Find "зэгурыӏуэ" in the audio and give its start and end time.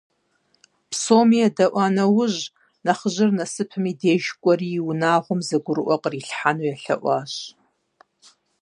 5.47-5.95